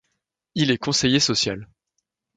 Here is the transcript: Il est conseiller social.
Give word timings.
Il 0.55 0.71
est 0.71 0.79
conseiller 0.79 1.19
social. 1.19 1.69